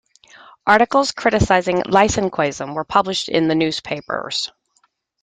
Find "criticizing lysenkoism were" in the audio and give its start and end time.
1.11-2.83